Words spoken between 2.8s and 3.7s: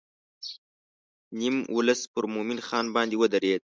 باندې ودرېد.